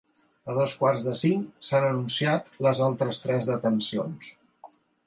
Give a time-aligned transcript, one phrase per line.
[0.53, 4.35] A dos quarts de cinc s’han anunciat les altres tres detencions.